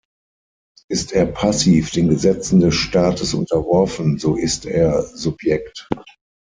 [0.89, 5.87] Ist er passiv den Gesetzen des Staates unterworfen, so ist er "Subjekt".